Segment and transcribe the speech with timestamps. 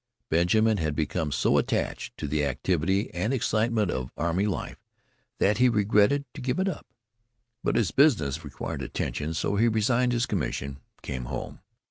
[0.29, 4.83] Benjamin had become so attached to the activity and excitement of array life
[5.37, 6.87] that he regretted to give it up,
[7.63, 11.59] but his business required attention, so he resigned his commission and came home.